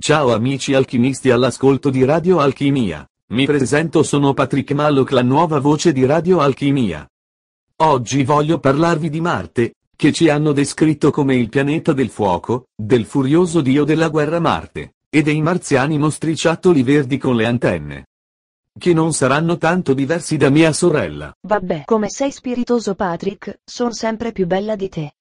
Ciao 0.00 0.32
amici 0.32 0.74
alchimisti 0.74 1.28
all'ascolto 1.28 1.90
di 1.90 2.04
Radio 2.04 2.38
Alchimia. 2.38 3.04
Mi 3.30 3.46
presento 3.46 4.04
sono 4.04 4.32
Patrick 4.32 4.70
Mallock 4.70 5.10
la 5.10 5.22
nuova 5.22 5.58
voce 5.58 5.92
di 5.92 6.06
Radio 6.06 6.38
Alchimia. 6.38 7.04
Oggi 7.78 8.22
voglio 8.22 8.60
parlarvi 8.60 9.10
di 9.10 9.20
Marte, 9.20 9.74
che 9.96 10.12
ci 10.12 10.28
hanno 10.28 10.52
descritto 10.52 11.10
come 11.10 11.34
il 11.34 11.48
pianeta 11.48 11.92
del 11.92 12.10
fuoco, 12.10 12.68
del 12.76 13.06
furioso 13.06 13.60
dio 13.60 13.82
della 13.82 14.08
guerra 14.08 14.38
Marte, 14.38 14.94
e 15.10 15.20
dei 15.22 15.42
marziani 15.42 15.98
mostriciattoli 15.98 16.84
verdi 16.84 17.18
con 17.18 17.34
le 17.34 17.46
antenne. 17.46 18.06
Che 18.78 18.92
non 18.94 19.12
saranno 19.12 19.58
tanto 19.58 19.94
diversi 19.94 20.36
da 20.36 20.48
mia 20.48 20.72
sorella. 20.72 21.34
Vabbè, 21.40 21.82
come 21.84 22.08
sei 22.08 22.30
spiritoso 22.30 22.94
Patrick, 22.94 23.62
son 23.64 23.92
sempre 23.92 24.30
più 24.30 24.46
bella 24.46 24.76
di 24.76 24.88
te. 24.88 25.14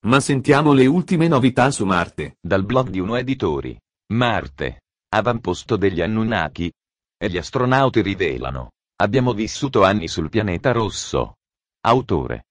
Ma 0.00 0.20
sentiamo 0.20 0.74
le 0.74 0.84
ultime 0.84 1.28
novità 1.28 1.70
su 1.70 1.86
Marte. 1.86 2.36
Dal 2.42 2.62
blog 2.62 2.90
di 2.90 3.00
Uno 3.00 3.16
Editori. 3.16 3.76
Marte. 4.10 4.80
Avamposto 5.14 5.76
degli 5.76 6.00
Anunnaki. 6.00 6.72
E 7.18 7.28
gli 7.28 7.36
astronauti 7.36 8.00
rivelano. 8.00 8.70
Abbiamo 9.02 9.34
vissuto 9.34 9.84
anni 9.84 10.08
sul 10.08 10.30
pianeta 10.30 10.72
rosso. 10.72 11.34
Autore. 11.82 12.44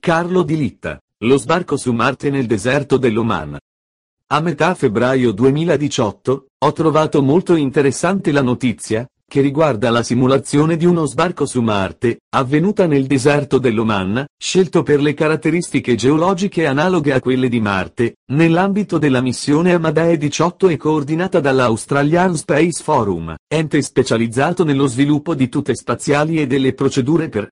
Carlo 0.00 0.42
Di 0.42 0.56
Litta. 0.56 1.00
Lo 1.18 1.36
sbarco 1.36 1.76
su 1.76 1.92
Marte 1.92 2.30
nel 2.30 2.46
deserto 2.46 2.96
dell'Oman. 2.96 3.56
A 4.26 4.40
metà 4.40 4.74
febbraio 4.74 5.30
2018, 5.30 6.46
ho 6.58 6.72
trovato 6.72 7.22
molto 7.22 7.54
interessante 7.54 8.32
la 8.32 8.42
notizia, 8.42 9.06
che 9.26 9.40
riguarda 9.40 9.90
la 9.90 10.02
simulazione 10.02 10.76
di 10.76 10.86
uno 10.86 11.06
sbarco 11.06 11.46
su 11.46 11.60
Marte, 11.60 12.20
avvenuta 12.34 12.86
nel 12.86 13.06
deserto 13.06 13.58
dell'Oman, 13.58 14.24
scelto 14.38 14.82
per 14.82 15.00
le 15.00 15.14
caratteristiche 15.14 15.94
geologiche 15.94 16.66
analoghe 16.66 17.12
a 17.12 17.20
quelle 17.20 17.48
di 17.48 17.60
Marte, 17.60 18.16
nell'ambito 18.32 18.98
della 18.98 19.20
missione 19.20 19.72
Amadee 19.72 20.16
18 20.16 20.68
e 20.68 20.76
coordinata 20.76 21.40
dall'Australian 21.40 22.36
Space 22.36 22.82
Forum, 22.82 23.34
ente 23.48 23.82
specializzato 23.82 24.64
nello 24.64 24.86
sviluppo 24.86 25.34
di 25.34 25.48
tute 25.48 25.74
spaziali 25.74 26.40
e 26.40 26.46
delle 26.46 26.74
procedure 26.74 27.28
per 27.28 27.48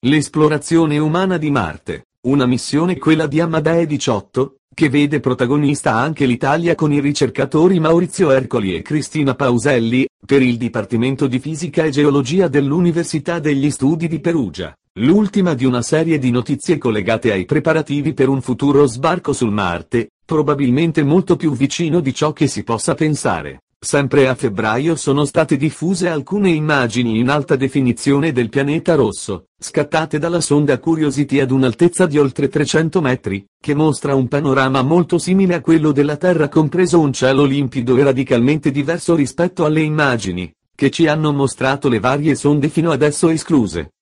l'esplorazione 0.00 0.98
umana 0.98 1.38
di 1.38 1.50
Marte. 1.50 2.04
Una 2.26 2.46
missione 2.46 2.98
quella 2.98 3.26
di 3.26 3.40
Amadee 3.40 3.86
18, 3.86 4.56
che 4.76 4.90
vede 4.90 5.20
protagonista 5.20 5.94
anche 5.94 6.26
l'Italia 6.26 6.74
con 6.74 6.92
i 6.92 7.00
ricercatori 7.00 7.80
Maurizio 7.80 8.30
Ercoli 8.30 8.76
e 8.76 8.82
Cristina 8.82 9.34
Pauselli, 9.34 10.06
per 10.26 10.42
il 10.42 10.58
Dipartimento 10.58 11.26
di 11.26 11.38
Fisica 11.38 11.84
e 11.84 11.90
Geologia 11.90 12.46
dell'Università 12.46 13.38
degli 13.38 13.70
Studi 13.70 14.06
di 14.06 14.20
Perugia. 14.20 14.76
L'ultima 14.98 15.54
di 15.54 15.64
una 15.64 15.80
serie 15.80 16.18
di 16.18 16.30
notizie 16.30 16.76
collegate 16.76 17.32
ai 17.32 17.46
preparativi 17.46 18.12
per 18.12 18.28
un 18.28 18.42
futuro 18.42 18.84
sbarco 18.84 19.32
sul 19.32 19.50
Marte, 19.50 20.10
probabilmente 20.26 21.02
molto 21.02 21.36
più 21.36 21.54
vicino 21.54 22.00
di 22.00 22.12
ciò 22.12 22.34
che 22.34 22.46
si 22.46 22.62
possa 22.62 22.94
pensare. 22.94 23.60
Sempre 23.86 24.26
a 24.26 24.34
febbraio 24.34 24.96
sono 24.96 25.24
state 25.24 25.56
diffuse 25.56 26.08
alcune 26.08 26.50
immagini 26.50 27.20
in 27.20 27.28
alta 27.28 27.54
definizione 27.54 28.32
del 28.32 28.48
pianeta 28.48 28.96
rosso, 28.96 29.44
scattate 29.56 30.18
dalla 30.18 30.40
sonda 30.40 30.80
Curiosity 30.80 31.38
ad 31.38 31.52
un'altezza 31.52 32.06
di 32.06 32.18
oltre 32.18 32.48
300 32.48 33.00
metri, 33.00 33.46
che 33.56 33.76
mostra 33.76 34.16
un 34.16 34.26
panorama 34.26 34.82
molto 34.82 35.18
simile 35.18 35.54
a 35.54 35.60
quello 35.60 35.92
della 35.92 36.16
Terra 36.16 36.48
compreso 36.48 36.98
un 36.98 37.12
cielo 37.12 37.44
limpido 37.44 37.96
e 37.96 38.02
radicalmente 38.02 38.72
diverso 38.72 39.14
rispetto 39.14 39.64
alle 39.64 39.82
immagini, 39.82 40.52
che 40.74 40.90
ci 40.90 41.06
hanno 41.06 41.32
mostrato 41.32 41.88
le 41.88 42.00
varie 42.00 42.34
sonde 42.34 42.68
fino 42.68 42.90
adesso 42.90 43.28
escluse. 43.28 43.92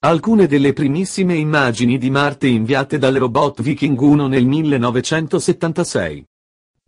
Alcune 0.00 0.48
delle 0.48 0.72
primissime 0.72 1.36
immagini 1.36 1.96
di 1.96 2.10
Marte 2.10 2.48
inviate 2.48 2.98
dal 2.98 3.14
robot 3.14 3.62
Viking 3.62 4.00
1 4.00 4.26
nel 4.26 4.46
1976 4.46 6.24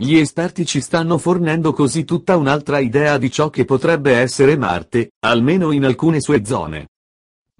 gli 0.02 0.16
esperti 0.16 0.64
ci 0.64 0.80
stanno 0.80 1.18
fornendo 1.18 1.74
così 1.74 2.04
tutta 2.04 2.38
un'altra 2.38 2.78
idea 2.78 3.18
di 3.18 3.30
ciò 3.30 3.50
che 3.50 3.66
potrebbe 3.66 4.12
essere 4.12 4.56
Marte, 4.56 5.10
almeno 5.20 5.72
in 5.72 5.84
alcune 5.84 6.22
sue 6.22 6.42
zone. 6.42 6.88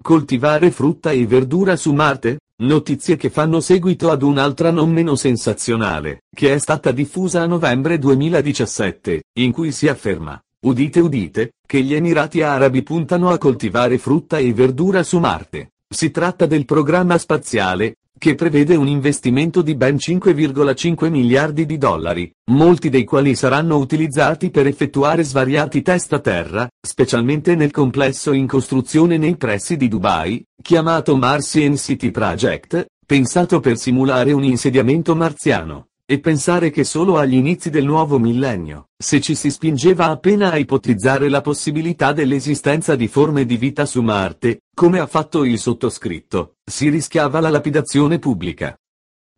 Coltivare 0.01 0.71
frutta 0.71 1.11
e 1.11 1.27
verdura 1.27 1.75
su 1.75 1.93
Marte? 1.93 2.39
Notizie 2.61 3.15
che 3.15 3.29
fanno 3.29 3.59
seguito 3.59 4.09
ad 4.09 4.23
un'altra 4.23 4.71
non 4.71 4.91
meno 4.91 5.15
sensazionale, 5.15 6.23
che 6.35 6.51
è 6.51 6.57
stata 6.57 6.91
diffusa 6.91 7.43
a 7.43 7.45
novembre 7.45 7.99
2017, 7.99 9.21
in 9.33 9.51
cui 9.51 9.71
si 9.71 9.87
afferma, 9.87 10.41
udite 10.61 10.99
udite, 10.99 11.51
che 11.63 11.83
gli 11.83 11.93
Emirati 11.93 12.41
Arabi 12.41 12.81
puntano 12.81 13.29
a 13.29 13.37
coltivare 13.37 13.99
frutta 13.99 14.39
e 14.39 14.51
verdura 14.51 15.03
su 15.03 15.19
Marte. 15.19 15.73
Si 15.93 16.09
tratta 16.09 16.45
del 16.45 16.63
programma 16.63 17.17
spaziale, 17.17 17.97
che 18.17 18.33
prevede 18.33 18.77
un 18.77 18.87
investimento 18.87 19.61
di 19.61 19.75
ben 19.75 19.95
5,5 19.95 21.09
miliardi 21.09 21.65
di 21.65 21.77
dollari, 21.77 22.31
molti 22.51 22.89
dei 22.89 23.03
quali 23.03 23.35
saranno 23.35 23.75
utilizzati 23.75 24.51
per 24.51 24.67
effettuare 24.67 25.25
svariati 25.25 25.81
test 25.81 26.13
a 26.13 26.19
terra, 26.19 26.65
specialmente 26.79 27.55
nel 27.55 27.71
complesso 27.71 28.31
in 28.31 28.47
costruzione 28.47 29.17
nei 29.17 29.35
pressi 29.35 29.75
di 29.75 29.89
Dubai, 29.89 30.41
chiamato 30.61 31.17
Martian 31.17 31.75
City 31.75 32.09
Project, 32.09 32.85
pensato 33.05 33.59
per 33.59 33.75
simulare 33.75 34.31
un 34.31 34.45
insediamento 34.45 35.13
marziano. 35.13 35.87
E 36.11 36.19
pensare 36.19 36.71
che 36.71 36.83
solo 36.83 37.15
agli 37.15 37.35
inizi 37.35 37.69
del 37.69 37.85
nuovo 37.85 38.19
millennio, 38.19 38.89
se 39.01 39.21
ci 39.21 39.33
si 39.33 39.49
spingeva 39.49 40.07
appena 40.07 40.51
a 40.51 40.57
ipotizzare 40.57 41.29
la 41.29 41.39
possibilità 41.39 42.11
dell'esistenza 42.11 42.97
di 42.97 43.07
forme 43.07 43.45
di 43.45 43.55
vita 43.55 43.85
su 43.85 44.01
Marte, 44.01 44.63
come 44.75 44.99
ha 44.99 45.07
fatto 45.07 45.45
il 45.45 45.57
sottoscritto, 45.57 46.55
si 46.69 46.89
rischiava 46.89 47.39
la 47.39 47.47
lapidazione 47.47 48.19
pubblica. 48.19 48.77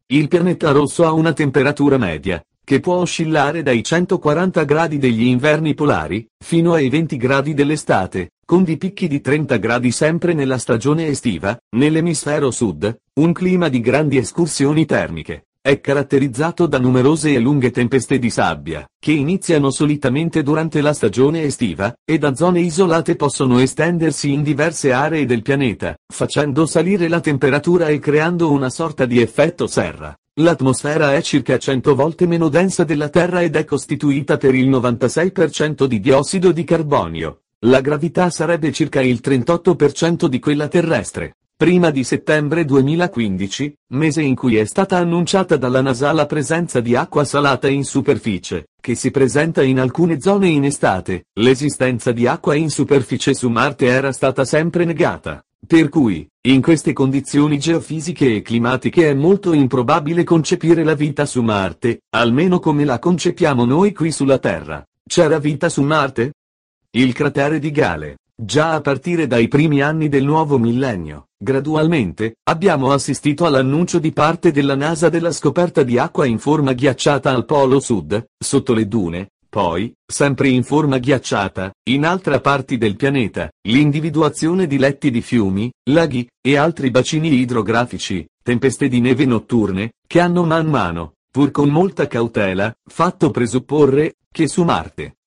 Il 0.07 0.27
pianeta 0.27 0.71
rosso 0.71 1.05
ha 1.05 1.11
una 1.11 1.33
temperatura 1.33 1.99
media, 1.99 2.43
che 2.63 2.79
può 2.79 2.95
oscillare 2.95 3.61
dai 3.61 3.83
140 3.83 4.63
gradi 4.63 4.97
degli 4.97 5.27
inverni 5.27 5.75
polari, 5.75 6.25
fino 6.43 6.73
ai 6.73 6.89
20 6.89 7.17
gradi 7.17 7.53
dell'estate, 7.53 8.31
con 8.43 8.63
di 8.63 8.77
picchi 8.77 9.07
di 9.07 9.21
30 9.21 9.57
gradi 9.57 9.91
sempre 9.91 10.33
nella 10.33 10.57
stagione 10.57 11.05
estiva, 11.05 11.55
nell'emisfero 11.75 12.49
sud, 12.49 12.97
un 13.19 13.31
clima 13.31 13.69
di 13.69 13.79
grandi 13.79 14.17
escursioni 14.17 14.87
termiche. 14.87 15.43
È 15.65 15.79
caratterizzato 15.79 16.67
da 16.67 16.77
numerose 16.77 17.33
e 17.33 17.39
lunghe 17.39 17.71
tempeste 17.71 18.19
di 18.19 18.29
sabbia, 18.29 18.85
che 18.99 19.13
iniziano 19.13 19.71
solitamente 19.71 20.43
durante 20.43 20.81
la 20.81 20.91
stagione 20.91 21.43
estiva, 21.43 21.95
e 22.03 22.17
da 22.17 22.35
zone 22.35 22.59
isolate 22.59 23.15
possono 23.15 23.59
estendersi 23.59 24.33
in 24.33 24.43
diverse 24.43 24.91
aree 24.91 25.25
del 25.25 25.41
pianeta, 25.41 25.95
facendo 26.05 26.65
salire 26.65 27.07
la 27.07 27.21
temperatura 27.21 27.87
e 27.87 27.99
creando 27.99 28.51
una 28.51 28.69
sorta 28.69 29.05
di 29.05 29.21
effetto 29.21 29.65
serra. 29.65 30.13
L'atmosfera 30.41 31.13
è 31.13 31.21
circa 31.21 31.57
100 31.57 31.95
volte 31.95 32.27
meno 32.27 32.49
densa 32.49 32.83
della 32.83 33.07
Terra 33.07 33.41
ed 33.41 33.55
è 33.55 33.63
costituita 33.63 34.35
per 34.35 34.55
il 34.55 34.69
96% 34.69 35.85
di 35.85 36.01
diossido 36.01 36.51
di 36.51 36.65
carbonio. 36.65 37.43
La 37.59 37.79
gravità 37.79 38.29
sarebbe 38.29 38.73
circa 38.73 38.99
il 38.99 39.21
38% 39.23 40.25
di 40.25 40.39
quella 40.39 40.67
terrestre. 40.67 41.35
Prima 41.55 41.91
di 41.91 42.03
settembre 42.03 42.65
2015, 42.65 43.73
mese 43.93 44.23
in 44.23 44.33
cui 44.33 44.57
è 44.57 44.65
stata 44.65 44.97
annunciata 44.97 45.55
dalla 45.55 45.81
NASA 45.81 46.11
la 46.11 46.25
presenza 46.25 46.81
di 46.81 46.95
acqua 46.95 47.23
salata 47.25 47.69
in 47.69 47.85
superficie, 47.85 48.69
che 48.81 48.95
si 48.95 49.11
presenta 49.11 49.61
in 49.61 49.79
alcune 49.79 50.19
zone 50.19 50.47
in 50.49 50.65
estate, 50.65 51.25
l'esistenza 51.33 52.11
di 52.11 52.25
acqua 52.25 52.55
in 52.55 52.71
superficie 52.71 53.35
su 53.35 53.49
Marte 53.49 53.85
era 53.85 54.11
stata 54.11 54.43
sempre 54.45 54.83
negata. 54.83 55.45
Per 55.65 55.89
cui, 55.89 56.27
in 56.47 56.59
queste 56.59 56.91
condizioni 56.91 57.59
geofisiche 57.59 58.35
e 58.35 58.41
climatiche 58.41 59.11
è 59.11 59.13
molto 59.13 59.53
improbabile 59.53 60.23
concepire 60.23 60.83
la 60.83 60.95
vita 60.95 61.25
su 61.27 61.43
Marte, 61.43 62.01
almeno 62.09 62.59
come 62.59 62.83
la 62.83 62.97
concepiamo 62.97 63.63
noi 63.63 63.93
qui 63.93 64.11
sulla 64.11 64.39
Terra. 64.39 64.83
C'era 65.07 65.37
vita 65.37 65.69
su 65.69 65.83
Marte? 65.83 66.33
Il 66.95 67.13
cratere 67.13 67.59
di 67.59 67.71
Gale, 67.71 68.17
Già 68.35 68.73
a 68.73 68.81
partire 68.81 69.27
dai 69.27 69.47
primi 69.47 69.83
anni 69.83 70.09
del 70.09 70.23
nuovo 70.25 70.57
millennio, 70.57 71.27
gradualmente, 71.43 72.37
abbiamo 72.49 72.91
assistito 72.91 73.45
all'annuncio 73.45 73.99
di 73.99 74.11
parte 74.11 74.51
della 74.51 74.75
NASA 74.75 75.09
della 75.09 75.31
scoperta 75.31 75.83
di 75.83 75.99
acqua 75.99 76.25
in 76.25 76.39
forma 76.39 76.73
ghiacciata 76.73 77.29
al 77.29 77.45
polo 77.45 77.79
sud, 77.79 78.25
sotto 78.35 78.73
le 78.73 78.87
dune, 78.87 79.29
poi, 79.49 79.93
sempre 80.03 80.47
in 80.47 80.63
forma 80.63 80.97
ghiacciata, 80.97 81.71
in 81.89 82.05
altre 82.05 82.41
parti 82.41 82.77
del 82.77 82.95
pianeta, 82.95 83.51
l'individuazione 83.67 84.65
di 84.65 84.79
letti 84.79 85.11
di 85.11 85.21
fiumi, 85.21 85.71
laghi, 85.91 86.27
e 86.41 86.57
altri 86.57 86.89
bacini 86.89 87.31
idrografici, 87.33 88.25
tempeste 88.41 88.87
di 88.87 88.99
neve 88.99 89.25
notturne, 89.25 89.91
che 90.07 90.19
hanno 90.19 90.43
man 90.43 90.67
mano, 90.67 91.13
pur 91.29 91.51
con 91.51 91.69
molta 91.69 92.07
cautela, 92.07 92.73
fatto 92.83 93.29
presupporre, 93.29 94.15
che 94.31 94.47
su 94.47 94.63
Marte, 94.63 95.17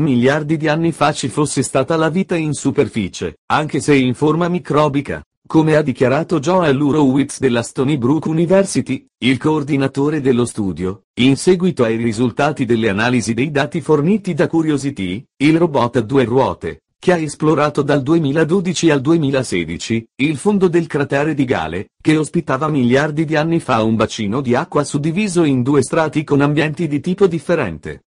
miliardi 0.00 0.56
di 0.56 0.66
anni 0.66 0.90
fa 0.90 1.12
ci 1.12 1.28
fosse 1.28 1.62
stata 1.62 1.96
la 1.96 2.08
vita 2.08 2.34
in 2.34 2.52
superficie, 2.52 3.38
anche 3.46 3.80
se 3.80 3.94
in 3.94 4.14
forma 4.14 4.48
microbica, 4.48 5.22
come 5.46 5.76
ha 5.76 5.82
dichiarato 5.82 6.40
Joel 6.40 6.80
Urowitz 6.80 7.38
della 7.38 7.62
Stony 7.62 7.98
Brook 7.98 8.26
University, 8.26 9.06
il 9.18 9.38
coordinatore 9.38 10.20
dello 10.20 10.46
studio, 10.46 11.04
in 11.20 11.36
seguito 11.36 11.84
ai 11.84 11.96
risultati 11.96 12.64
delle 12.64 12.88
analisi 12.88 13.34
dei 13.34 13.50
dati 13.50 13.80
forniti 13.80 14.32
da 14.32 14.46
Curiosity, 14.46 15.24
il 15.36 15.58
robot 15.58 15.96
a 15.96 16.00
due 16.00 16.24
ruote, 16.24 16.84
che 16.98 17.12
ha 17.12 17.18
esplorato 17.18 17.82
dal 17.82 18.02
2012 18.02 18.90
al 18.90 19.02
2016, 19.02 20.08
il 20.22 20.38
fondo 20.38 20.68
del 20.68 20.86
cratere 20.86 21.34
di 21.34 21.44
Gale, 21.44 21.90
che 22.00 22.16
ospitava 22.16 22.68
miliardi 22.68 23.26
di 23.26 23.36
anni 23.36 23.60
fa 23.60 23.82
un 23.82 23.94
bacino 23.94 24.40
di 24.40 24.54
acqua 24.54 24.84
suddiviso 24.84 25.44
in 25.44 25.62
due 25.62 25.82
strati 25.82 26.24
con 26.24 26.40
ambienti 26.40 26.88
di 26.88 27.00
tipo 27.00 27.26
differente. 27.26 28.03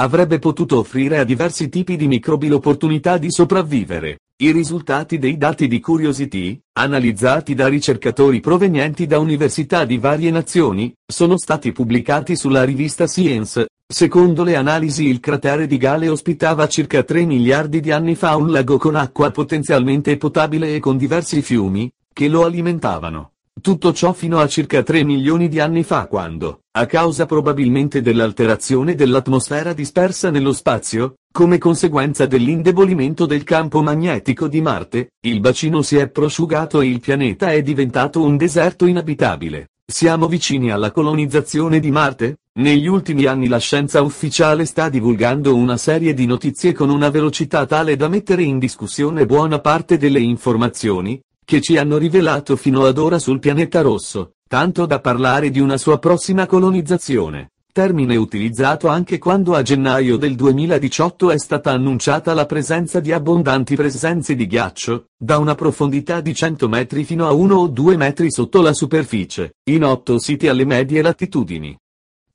Avrebbe 0.00 0.38
potuto 0.38 0.78
offrire 0.78 1.18
a 1.18 1.24
diversi 1.24 1.68
tipi 1.68 1.96
di 1.96 2.06
microbi 2.06 2.48
l'opportunità 2.48 3.18
di 3.18 3.30
sopravvivere. 3.30 4.18
I 4.40 4.52
risultati 4.52 5.18
dei 5.18 5.36
dati 5.36 5.66
di 5.66 5.80
Curiosity, 5.80 6.60
analizzati 6.74 7.54
da 7.54 7.66
ricercatori 7.66 8.38
provenienti 8.38 9.06
da 9.06 9.18
università 9.18 9.84
di 9.84 9.98
varie 9.98 10.30
nazioni, 10.30 10.92
sono 11.04 11.36
stati 11.36 11.72
pubblicati 11.72 12.36
sulla 12.36 12.62
rivista 12.62 13.08
Science. 13.08 13.66
Secondo 13.84 14.44
le 14.44 14.54
analisi 14.54 15.08
il 15.08 15.18
cratere 15.18 15.66
di 15.66 15.76
Gale 15.76 16.08
ospitava 16.08 16.68
circa 16.68 17.02
3 17.02 17.24
miliardi 17.24 17.80
di 17.80 17.90
anni 17.90 18.14
fa 18.14 18.36
un 18.36 18.52
lago 18.52 18.78
con 18.78 18.94
acqua 18.94 19.32
potenzialmente 19.32 20.16
potabile 20.16 20.76
e 20.76 20.78
con 20.78 20.96
diversi 20.96 21.42
fiumi, 21.42 21.90
che 22.12 22.28
lo 22.28 22.44
alimentavano. 22.44 23.32
Tutto 23.60 23.92
ciò 23.92 24.12
fino 24.12 24.38
a 24.38 24.46
circa 24.46 24.82
3 24.82 25.04
milioni 25.04 25.48
di 25.48 25.58
anni 25.58 25.82
fa 25.82 26.06
quando, 26.06 26.60
a 26.72 26.86
causa 26.86 27.26
probabilmente 27.26 28.00
dell'alterazione 28.02 28.94
dell'atmosfera 28.94 29.72
dispersa 29.72 30.30
nello 30.30 30.52
spazio, 30.52 31.14
come 31.32 31.58
conseguenza 31.58 32.26
dell'indebolimento 32.26 33.26
del 33.26 33.44
campo 33.44 33.82
magnetico 33.82 34.48
di 34.48 34.60
Marte, 34.60 35.12
il 35.22 35.40
bacino 35.40 35.82
si 35.82 35.96
è 35.96 36.08
prosciugato 36.08 36.80
e 36.80 36.88
il 36.88 37.00
pianeta 37.00 37.50
è 37.50 37.62
diventato 37.62 38.22
un 38.22 38.36
deserto 38.36 38.86
inabitabile. 38.86 39.70
Siamo 39.84 40.28
vicini 40.28 40.70
alla 40.70 40.92
colonizzazione 40.92 41.80
di 41.80 41.90
Marte? 41.90 42.36
Negli 42.58 42.86
ultimi 42.86 43.24
anni 43.24 43.48
la 43.48 43.58
scienza 43.58 44.02
ufficiale 44.02 44.66
sta 44.66 44.88
divulgando 44.88 45.56
una 45.56 45.78
serie 45.78 46.12
di 46.12 46.26
notizie 46.26 46.72
con 46.72 46.90
una 46.90 47.08
velocità 47.08 47.64
tale 47.64 47.96
da 47.96 48.08
mettere 48.08 48.42
in 48.42 48.58
discussione 48.58 49.26
buona 49.26 49.60
parte 49.60 49.96
delle 49.96 50.20
informazioni, 50.20 51.18
che 51.48 51.62
ci 51.62 51.78
hanno 51.78 51.96
rivelato 51.96 52.56
fino 52.56 52.84
ad 52.84 52.98
ora 52.98 53.18
sul 53.18 53.38
pianeta 53.38 53.80
rosso, 53.80 54.32
tanto 54.46 54.84
da 54.84 55.00
parlare 55.00 55.48
di 55.48 55.60
una 55.60 55.78
sua 55.78 55.98
prossima 55.98 56.44
colonizzazione, 56.44 57.52
termine 57.72 58.16
utilizzato 58.16 58.88
anche 58.88 59.16
quando 59.16 59.54
a 59.54 59.62
gennaio 59.62 60.18
del 60.18 60.34
2018 60.34 61.30
è 61.30 61.38
stata 61.38 61.70
annunciata 61.70 62.34
la 62.34 62.44
presenza 62.44 63.00
di 63.00 63.12
abbondanti 63.12 63.76
presenze 63.76 64.34
di 64.34 64.46
ghiaccio, 64.46 65.06
da 65.16 65.38
una 65.38 65.54
profondità 65.54 66.20
di 66.20 66.34
100 66.34 66.68
metri 66.68 67.04
fino 67.04 67.26
a 67.26 67.32
1 67.32 67.56
o 67.56 67.66
2 67.66 67.96
metri 67.96 68.30
sotto 68.30 68.60
la 68.60 68.74
superficie, 68.74 69.54
in 69.70 69.84
otto 69.84 70.18
siti 70.18 70.48
alle 70.48 70.66
medie 70.66 71.00
latitudini. 71.00 71.74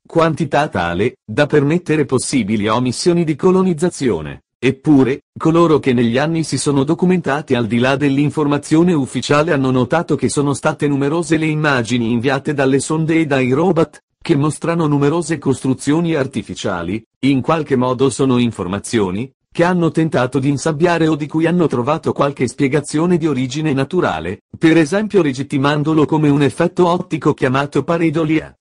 Quantità 0.04 0.66
tale, 0.66 1.18
da 1.24 1.46
permettere 1.46 2.04
possibili 2.04 2.66
omissioni 2.66 3.22
di 3.22 3.36
colonizzazione. 3.36 4.42
Eppure, 4.66 5.24
coloro 5.38 5.78
che 5.78 5.92
negli 5.92 6.16
anni 6.16 6.42
si 6.42 6.56
sono 6.56 6.84
documentati 6.84 7.54
al 7.54 7.66
di 7.66 7.78
là 7.78 7.96
dell'informazione 7.96 8.94
ufficiale 8.94 9.52
hanno 9.52 9.70
notato 9.70 10.16
che 10.16 10.30
sono 10.30 10.54
state 10.54 10.88
numerose 10.88 11.36
le 11.36 11.44
immagini 11.44 12.10
inviate 12.10 12.54
dalle 12.54 12.80
sonde 12.80 13.20
e 13.20 13.26
dai 13.26 13.52
robot, 13.52 14.02
che 14.22 14.34
mostrano 14.36 14.86
numerose 14.86 15.36
costruzioni 15.36 16.14
artificiali, 16.14 17.04
in 17.26 17.42
qualche 17.42 17.76
modo 17.76 18.08
sono 18.08 18.38
informazioni, 18.38 19.30
che 19.52 19.64
hanno 19.64 19.90
tentato 19.90 20.38
di 20.38 20.48
insabbiare 20.48 21.08
o 21.08 21.14
di 21.14 21.26
cui 21.26 21.44
hanno 21.44 21.66
trovato 21.66 22.14
qualche 22.14 22.48
spiegazione 22.48 23.18
di 23.18 23.26
origine 23.26 23.74
naturale, 23.74 24.44
per 24.56 24.78
esempio 24.78 25.20
legittimandolo 25.20 26.06
come 26.06 26.30
un 26.30 26.40
effetto 26.40 26.88
ottico 26.88 27.34
chiamato 27.34 27.84
pareidolia. 27.84 28.56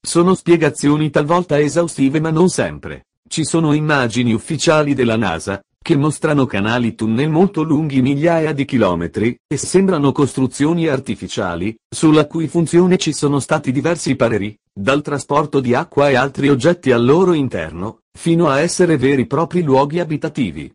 Sono 0.00 0.36
spiegazioni 0.36 1.10
talvolta 1.10 1.58
esaustive 1.58 2.20
ma 2.20 2.30
non 2.30 2.48
sempre. 2.48 3.06
Ci 3.32 3.44
sono 3.44 3.74
immagini 3.74 4.32
ufficiali 4.32 4.92
della 4.92 5.16
NASA, 5.16 5.62
che 5.80 5.96
mostrano 5.96 6.46
canali 6.46 6.96
tunnel 6.96 7.30
molto 7.30 7.62
lunghi 7.62 8.02
migliaia 8.02 8.52
di 8.52 8.64
chilometri, 8.64 9.38
e 9.46 9.56
sembrano 9.56 10.10
costruzioni 10.10 10.88
artificiali, 10.88 11.76
sulla 11.88 12.26
cui 12.26 12.48
funzione 12.48 12.96
ci 12.96 13.12
sono 13.12 13.38
stati 13.38 13.70
diversi 13.70 14.16
pareri, 14.16 14.58
dal 14.72 15.00
trasporto 15.02 15.60
di 15.60 15.74
acqua 15.74 16.10
e 16.10 16.16
altri 16.16 16.48
oggetti 16.48 16.90
al 16.90 17.04
loro 17.04 17.32
interno, 17.32 18.00
fino 18.18 18.48
a 18.48 18.58
essere 18.58 18.96
veri 18.96 19.22
e 19.22 19.26
propri 19.26 19.62
luoghi 19.62 20.00
abitativi. 20.00 20.68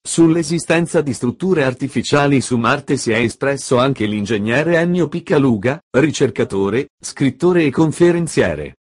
Sull'esistenza 0.00 1.02
di 1.02 1.12
strutture 1.12 1.64
artificiali 1.64 2.40
su 2.40 2.56
Marte 2.56 2.96
si 2.96 3.12
è 3.12 3.18
espresso 3.18 3.76
anche 3.76 4.06
l'ingegnere 4.06 4.78
Ennio 4.78 5.06
Piccaluga, 5.06 5.78
ricercatore, 5.90 6.92
scrittore 6.98 7.64
e 7.64 7.70
conferenziere. 7.70 8.78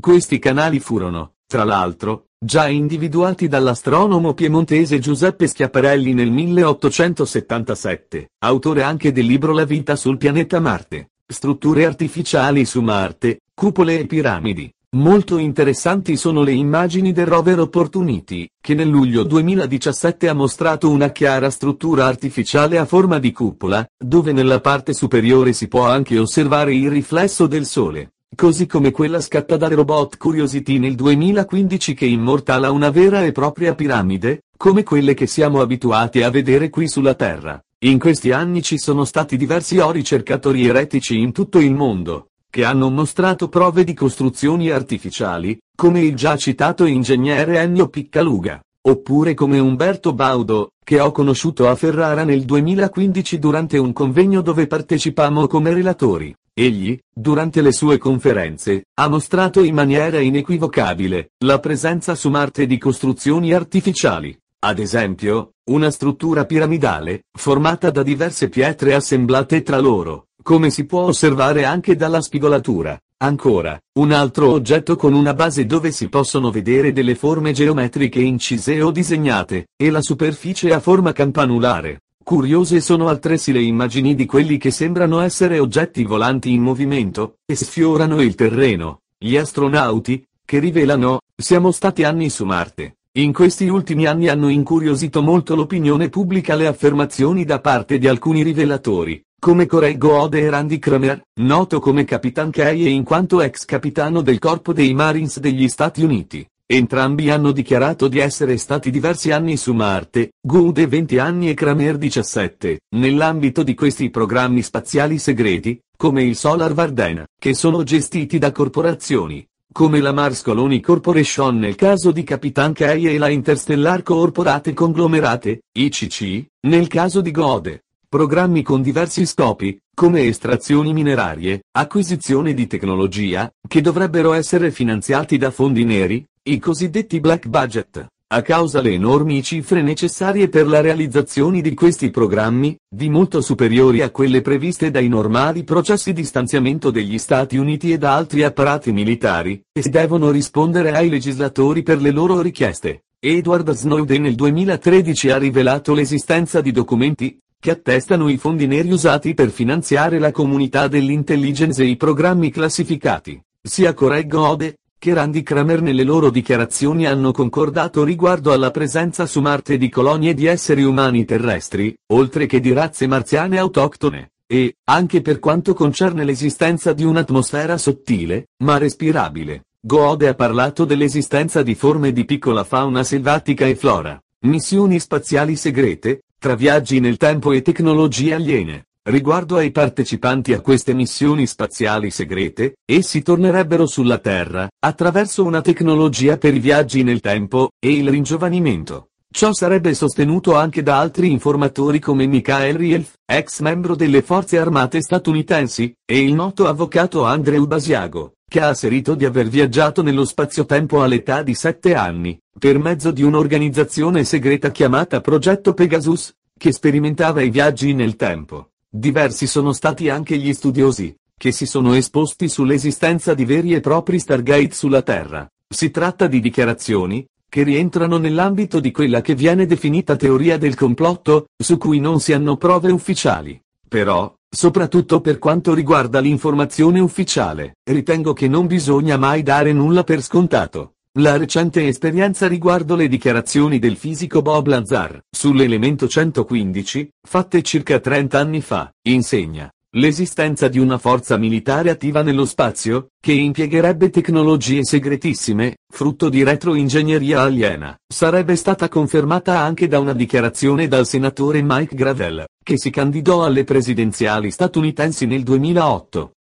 Questi 0.00 0.38
canali 0.38 0.78
furono, 0.78 1.32
tra 1.44 1.64
l'altro, 1.64 2.26
già 2.44 2.66
individuati 2.66 3.46
dall'astronomo 3.46 4.34
piemontese 4.34 4.98
Giuseppe 4.98 5.46
Schiaparelli 5.46 6.12
nel 6.12 6.32
1877, 6.32 8.30
autore 8.40 8.82
anche 8.82 9.12
del 9.12 9.26
libro 9.26 9.52
La 9.52 9.64
vita 9.64 9.94
sul 9.94 10.16
pianeta 10.16 10.58
Marte, 10.58 11.10
strutture 11.24 11.84
artificiali 11.84 12.64
su 12.64 12.80
Marte, 12.80 13.42
cupole 13.54 14.00
e 14.00 14.06
piramidi. 14.06 14.68
Molto 14.96 15.38
interessanti 15.38 16.16
sono 16.16 16.42
le 16.42 16.50
immagini 16.52 17.12
del 17.12 17.26
rover 17.26 17.60
Opportunity, 17.60 18.48
che 18.60 18.74
nel 18.74 18.88
luglio 18.88 19.22
2017 19.22 20.28
ha 20.28 20.34
mostrato 20.34 20.90
una 20.90 21.10
chiara 21.10 21.48
struttura 21.48 22.06
artificiale 22.06 22.76
a 22.76 22.84
forma 22.86 23.20
di 23.20 23.30
cupola, 23.30 23.86
dove 23.96 24.32
nella 24.32 24.60
parte 24.60 24.92
superiore 24.94 25.52
si 25.52 25.68
può 25.68 25.86
anche 25.86 26.18
osservare 26.18 26.74
il 26.74 26.90
riflesso 26.90 27.46
del 27.46 27.66
Sole 27.66 28.10
così 28.34 28.66
come 28.66 28.90
quella 28.90 29.20
scatta 29.20 29.56
dal 29.56 29.70
robot 29.70 30.16
Curiosity 30.16 30.78
nel 30.78 30.94
2015 30.94 31.94
che 31.94 32.06
immortala 32.06 32.70
una 32.70 32.90
vera 32.90 33.24
e 33.24 33.32
propria 33.32 33.74
piramide, 33.74 34.44
come 34.56 34.82
quelle 34.82 35.14
che 35.14 35.26
siamo 35.26 35.60
abituati 35.60 36.22
a 36.22 36.30
vedere 36.30 36.70
qui 36.70 36.88
sulla 36.88 37.14
Terra. 37.14 37.62
In 37.84 37.98
questi 37.98 38.30
anni 38.30 38.62
ci 38.62 38.78
sono 38.78 39.04
stati 39.04 39.36
diversi 39.36 39.78
o 39.78 39.90
ricercatori 39.90 40.66
eretici 40.66 41.18
in 41.18 41.32
tutto 41.32 41.58
il 41.58 41.74
mondo, 41.74 42.28
che 42.48 42.64
hanno 42.64 42.90
mostrato 42.90 43.48
prove 43.48 43.82
di 43.82 43.94
costruzioni 43.94 44.70
artificiali, 44.70 45.58
come 45.74 46.00
il 46.00 46.14
già 46.14 46.36
citato 46.36 46.84
ingegnere 46.84 47.58
Ennio 47.58 47.88
Piccaluga, 47.88 48.60
oppure 48.82 49.34
come 49.34 49.58
Umberto 49.58 50.12
Baudo, 50.12 50.72
che 50.84 51.00
ho 51.00 51.12
conosciuto 51.12 51.68
a 51.68 51.74
Ferrara 51.74 52.24
nel 52.24 52.44
2015 52.44 53.38
durante 53.38 53.78
un 53.78 53.92
convegno 53.92 54.42
dove 54.42 54.66
partecipammo 54.66 55.46
come 55.46 55.72
relatori. 55.72 56.34
Egli, 56.54 56.98
durante 57.10 57.62
le 57.62 57.72
sue 57.72 57.96
conferenze, 57.96 58.84
ha 58.98 59.08
mostrato 59.08 59.62
in 59.62 59.74
maniera 59.74 60.20
inequivocabile 60.20 61.30
la 61.44 61.58
presenza 61.58 62.14
su 62.14 62.28
Marte 62.28 62.66
di 62.66 62.76
costruzioni 62.76 63.54
artificiali. 63.54 64.38
Ad 64.58 64.78
esempio, 64.78 65.54
una 65.70 65.90
struttura 65.90 66.44
piramidale, 66.44 67.24
formata 67.32 67.90
da 67.90 68.02
diverse 68.02 68.50
pietre 68.50 68.92
assemblate 68.92 69.62
tra 69.62 69.78
loro, 69.78 70.26
come 70.42 70.68
si 70.68 70.84
può 70.84 71.04
osservare 71.04 71.64
anche 71.64 71.96
dalla 71.96 72.20
spigolatura. 72.20 73.00
Ancora, 73.22 73.80
un 73.94 74.12
altro 74.12 74.50
oggetto 74.50 74.96
con 74.96 75.14
una 75.14 75.32
base 75.32 75.64
dove 75.64 75.90
si 75.90 76.10
possono 76.10 76.50
vedere 76.50 76.92
delle 76.92 77.14
forme 77.14 77.52
geometriche 77.52 78.20
incise 78.20 78.82
o 78.82 78.90
disegnate, 78.90 79.68
e 79.74 79.90
la 79.90 80.02
superficie 80.02 80.74
a 80.74 80.80
forma 80.80 81.12
campanulare. 81.12 82.02
Curiose 82.22 82.80
sono 82.80 83.08
altresì 83.08 83.52
le 83.52 83.62
immagini 83.62 84.14
di 84.14 84.26
quelli 84.26 84.56
che 84.56 84.70
sembrano 84.70 85.20
essere 85.20 85.58
oggetti 85.58 86.04
volanti 86.04 86.52
in 86.52 86.62
movimento, 86.62 87.38
e 87.44 87.56
sfiorano 87.56 88.20
il 88.20 88.34
terreno. 88.34 89.00
Gli 89.18 89.36
astronauti, 89.36 90.24
che 90.44 90.58
rivelano, 90.58 91.20
siamo 91.36 91.70
stati 91.72 92.04
anni 92.04 92.30
su 92.30 92.44
Marte. 92.44 92.96
In 93.14 93.32
questi 93.32 93.68
ultimi 93.68 94.06
anni 94.06 94.28
hanno 94.28 94.48
incuriosito 94.48 95.20
molto 95.20 95.54
l'opinione 95.54 96.08
pubblica 96.08 96.54
le 96.54 96.66
affermazioni 96.66 97.44
da 97.44 97.60
parte 97.60 97.98
di 97.98 98.06
alcuni 98.06 98.42
rivelatori, 98.42 99.22
come 99.38 99.66
Correggo 99.66 100.20
Ode 100.20 100.40
e 100.40 100.48
Randy 100.48 100.78
Kramer, 100.78 101.22
noto 101.40 101.80
come 101.80 102.04
Capitan 102.04 102.50
Kay 102.50 102.86
e 102.86 102.88
in 102.88 103.02
quanto 103.02 103.40
ex 103.40 103.64
capitano 103.64 104.22
del 104.22 104.38
corpo 104.38 104.72
dei 104.72 104.94
Marines 104.94 105.40
degli 105.40 105.68
Stati 105.68 106.02
Uniti. 106.02 106.46
Entrambi 106.74 107.28
hanno 107.28 107.52
dichiarato 107.52 108.08
di 108.08 108.18
essere 108.18 108.56
stati 108.56 108.90
diversi 108.90 109.30
anni 109.30 109.58
su 109.58 109.74
Marte, 109.74 110.32
Goode 110.40 110.86
20 110.86 111.18
anni 111.18 111.50
e 111.50 111.52
Kramer 111.52 111.98
17, 111.98 112.84
nell'ambito 112.96 113.62
di 113.62 113.74
questi 113.74 114.08
programmi 114.08 114.62
spaziali 114.62 115.18
segreti, 115.18 115.78
come 115.94 116.24
il 116.24 116.34
Solar 116.34 116.72
Varden, 116.72 117.26
che 117.38 117.52
sono 117.52 117.82
gestiti 117.82 118.38
da 118.38 118.52
corporazioni, 118.52 119.46
come 119.70 120.00
la 120.00 120.12
Mars 120.12 120.40
Colony 120.40 120.80
Corporation 120.80 121.58
nel 121.58 121.74
caso 121.74 122.10
di 122.10 122.22
Capitan 122.22 122.72
K 122.72 122.80
e 122.80 123.18
la 123.18 123.28
Interstellar 123.28 124.02
Corporate 124.02 124.72
Conglomerate, 124.72 125.64
ICC, 125.72 126.46
nel 126.68 126.88
caso 126.88 127.20
di 127.20 127.32
Gode. 127.32 127.82
Programmi 128.08 128.62
con 128.62 128.80
diversi 128.80 129.26
scopi, 129.26 129.78
come 129.94 130.22
estrazioni 130.22 130.94
minerarie, 130.94 131.64
acquisizione 131.72 132.54
di 132.54 132.66
tecnologia, 132.66 133.50
che 133.68 133.82
dovrebbero 133.82 134.32
essere 134.32 134.70
finanziati 134.70 135.36
da 135.36 135.50
fondi 135.50 135.84
neri, 135.84 136.22
i 136.44 136.58
cosiddetti 136.58 137.20
black 137.20 137.46
budget, 137.46 138.04
a 138.26 138.42
causa 138.42 138.80
le 138.80 138.90
enormi 138.90 139.44
cifre 139.44 139.80
necessarie 139.80 140.48
per 140.48 140.66
la 140.66 140.80
realizzazione 140.80 141.60
di 141.60 141.72
questi 141.72 142.10
programmi, 142.10 142.76
di 142.88 143.08
molto 143.08 143.40
superiori 143.40 144.00
a 144.00 144.10
quelle 144.10 144.40
previste 144.40 144.90
dai 144.90 145.06
normali 145.06 145.62
processi 145.62 146.12
di 146.12 146.24
stanziamento 146.24 146.90
degli 146.90 147.16
Stati 147.18 147.58
Uniti 147.58 147.92
e 147.92 147.98
da 147.98 148.16
altri 148.16 148.42
apparati 148.42 148.90
militari, 148.90 149.62
e 149.72 149.88
devono 149.88 150.32
rispondere 150.32 150.90
ai 150.90 151.10
legislatori 151.10 151.84
per 151.84 152.00
le 152.00 152.10
loro 152.10 152.40
richieste. 152.40 153.04
Edward 153.20 153.70
Snowden 153.70 154.22
nel 154.22 154.34
2013 154.34 155.30
ha 155.30 155.38
rivelato 155.38 155.94
l'esistenza 155.94 156.60
di 156.60 156.72
documenti, 156.72 157.38
che 157.60 157.70
attestano 157.70 158.28
i 158.28 158.36
fondi 158.36 158.66
neri 158.66 158.90
usati 158.90 159.34
per 159.34 159.50
finanziare 159.50 160.18
la 160.18 160.32
comunità 160.32 160.88
dell'intelligence 160.88 161.80
e 161.84 161.86
i 161.86 161.96
programmi 161.96 162.50
classificati. 162.50 163.40
Sia 163.64 163.94
Correggo 163.94 164.48
Ode, 164.48 164.78
che 165.02 165.14
Randy 165.14 165.42
Kramer 165.42 165.82
nelle 165.82 166.04
loro 166.04 166.30
dichiarazioni 166.30 167.06
hanno 167.06 167.32
concordato 167.32 168.04
riguardo 168.04 168.52
alla 168.52 168.70
presenza 168.70 169.26
su 169.26 169.40
Marte 169.40 169.76
di 169.76 169.88
colonie 169.88 170.32
di 170.32 170.46
esseri 170.46 170.84
umani 170.84 171.24
terrestri, 171.24 171.92
oltre 172.12 172.46
che 172.46 172.60
di 172.60 172.72
razze 172.72 173.08
marziane 173.08 173.58
autoctone, 173.58 174.34
e, 174.46 174.76
anche 174.84 175.20
per 175.20 175.40
quanto 175.40 175.74
concerne 175.74 176.22
l'esistenza 176.22 176.92
di 176.92 177.02
un'atmosfera 177.02 177.78
sottile, 177.78 178.50
ma 178.58 178.78
respirabile. 178.78 179.64
Goode 179.80 180.28
ha 180.28 180.34
parlato 180.34 180.84
dell'esistenza 180.84 181.64
di 181.64 181.74
forme 181.74 182.12
di 182.12 182.24
piccola 182.24 182.62
fauna 182.62 183.02
selvatica 183.02 183.66
e 183.66 183.74
flora, 183.74 184.16
missioni 184.42 185.00
spaziali 185.00 185.56
segrete, 185.56 186.26
tra 186.38 186.54
viaggi 186.54 187.00
nel 187.00 187.16
tempo 187.16 187.50
e 187.50 187.62
tecnologie 187.62 188.34
aliene. 188.34 188.86
Riguardo 189.04 189.56
ai 189.56 189.72
partecipanti 189.72 190.52
a 190.52 190.60
queste 190.60 190.94
missioni 190.94 191.48
spaziali 191.48 192.12
segrete, 192.12 192.76
essi 192.84 193.20
tornerebbero 193.22 193.84
sulla 193.84 194.18
Terra, 194.18 194.68
attraverso 194.78 195.44
una 195.44 195.60
tecnologia 195.60 196.36
per 196.36 196.54
i 196.54 196.60
viaggi 196.60 197.02
nel 197.02 197.18
tempo, 197.18 197.70
e 197.80 197.92
il 197.94 198.08
ringiovanimento. 198.08 199.08
Ciò 199.28 199.52
sarebbe 199.52 199.92
sostenuto 199.94 200.54
anche 200.54 200.84
da 200.84 201.00
altri 201.00 201.32
informatori 201.32 201.98
come 201.98 202.26
Michael 202.26 202.76
Rielf, 202.76 203.14
ex 203.26 203.58
membro 203.58 203.96
delle 203.96 204.22
forze 204.22 204.56
armate 204.56 205.02
statunitensi, 205.02 205.92
e 206.04 206.20
il 206.20 206.34
noto 206.34 206.68
avvocato 206.68 207.24
Andrew 207.24 207.66
Basiago, 207.66 208.34
che 208.48 208.60
ha 208.60 208.68
asserito 208.68 209.16
di 209.16 209.24
aver 209.24 209.48
viaggiato 209.48 210.02
nello 210.02 210.24
spazio-tempo 210.24 211.02
all'età 211.02 211.42
di 211.42 211.54
7 211.54 211.96
anni, 211.96 212.38
per 212.56 212.78
mezzo 212.78 213.10
di 213.10 213.24
un'organizzazione 213.24 214.22
segreta 214.22 214.70
chiamata 214.70 215.20
Progetto 215.20 215.74
Pegasus, 215.74 216.32
che 216.56 216.70
sperimentava 216.70 217.42
i 217.42 217.50
viaggi 217.50 217.94
nel 217.94 218.14
tempo. 218.14 218.68
Diversi 218.94 219.46
sono 219.46 219.72
stati 219.72 220.10
anche 220.10 220.36
gli 220.36 220.52
studiosi, 220.52 221.16
che 221.34 221.50
si 221.50 221.64
sono 221.64 221.94
esposti 221.94 222.46
sull'esistenza 222.46 223.32
di 223.32 223.46
veri 223.46 223.72
e 223.72 223.80
propri 223.80 224.18
Stargate 224.18 224.74
sulla 224.74 225.00
Terra. 225.00 225.48
Si 225.66 225.90
tratta 225.90 226.26
di 226.26 226.40
dichiarazioni, 226.40 227.26
che 227.48 227.62
rientrano 227.62 228.18
nell'ambito 228.18 228.80
di 228.80 228.90
quella 228.90 229.22
che 229.22 229.34
viene 229.34 229.64
definita 229.64 230.14
teoria 230.14 230.58
del 230.58 230.74
complotto, 230.74 231.46
su 231.56 231.78
cui 231.78 232.00
non 232.00 232.20
si 232.20 232.34
hanno 232.34 232.58
prove 232.58 232.92
ufficiali. 232.92 233.58
Però, 233.88 234.30
soprattutto 234.46 235.22
per 235.22 235.38
quanto 235.38 235.72
riguarda 235.72 236.20
l'informazione 236.20 237.00
ufficiale, 237.00 237.76
ritengo 237.84 238.34
che 238.34 238.46
non 238.46 238.66
bisogna 238.66 239.16
mai 239.16 239.42
dare 239.42 239.72
nulla 239.72 240.04
per 240.04 240.20
scontato. 240.20 240.96
La 241.18 241.36
recente 241.36 241.86
esperienza 241.88 242.48
riguardo 242.48 242.96
le 242.96 243.06
dichiarazioni 243.06 243.78
del 243.78 243.96
fisico 243.96 244.40
Bob 244.40 244.66
Lazar, 244.66 245.22
sull'elemento 245.30 246.08
115, 246.08 247.10
fatte 247.20 247.60
circa 247.60 248.00
30 248.00 248.38
anni 248.38 248.62
fa, 248.62 248.90
insegna 249.02 249.70
l'esistenza 249.94 250.68
di 250.68 250.78
una 250.78 250.96
forza 250.96 251.36
militare 251.36 251.90
attiva 251.90 252.22
nello 252.22 252.46
spazio, 252.46 253.08
che 253.20 253.32
impiegherebbe 253.32 254.08
tecnologie 254.08 254.84
segretissime, 254.84 255.76
frutto 255.86 256.30
di 256.30 256.42
retroingegneria 256.42 257.42
aliena, 257.42 257.94
sarebbe 258.06 258.56
stata 258.56 258.88
confermata 258.88 259.58
anche 259.58 259.88
da 259.88 259.98
una 259.98 260.14
dichiarazione 260.14 260.88
dal 260.88 261.06
senatore 261.06 261.60
Mike 261.62 261.94
Gravel, 261.94 262.46
che 262.64 262.78
si 262.78 262.88
candidò 262.88 263.44
alle 263.44 263.64
presidenziali 263.64 264.50
statunitensi 264.50 265.26
nel 265.26 265.42
2008. 265.42 266.32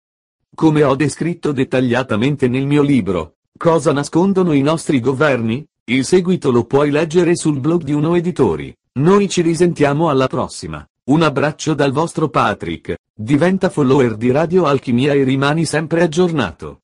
Come 0.54 0.84
ho 0.84 0.94
descritto 0.94 1.50
dettagliatamente 1.50 2.46
nel 2.46 2.66
mio 2.66 2.82
libro, 2.82 3.34
Cosa 3.56 3.92
nascondono 3.92 4.52
i 4.52 4.62
nostri 4.62 5.00
governi? 5.00 5.64
Il 5.84 6.04
seguito 6.04 6.50
lo 6.50 6.64
puoi 6.64 6.90
leggere 6.90 7.36
sul 7.36 7.60
blog 7.60 7.82
di 7.82 7.92
Uno 7.92 8.14
Editori. 8.14 8.74
Noi 9.00 9.28
ci 9.28 9.42
risentiamo 9.42 10.08
alla 10.08 10.28
prossima. 10.28 10.82
Un 11.10 11.22
abbraccio 11.22 11.74
dal 11.74 11.92
vostro 11.92 12.28
Patrick. 12.28 12.96
Diventa 13.12 13.68
follower 13.68 14.16
di 14.16 14.30
Radio 14.30 14.64
Alchimia 14.64 15.12
e 15.12 15.24
rimani 15.24 15.64
sempre 15.64 16.02
aggiornato. 16.02 16.80